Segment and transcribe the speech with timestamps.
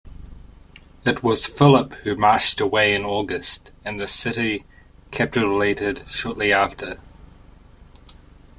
[1.05, 4.65] It was Philip who marched away in August, and the city
[5.11, 6.97] capitulated shortly thereafter.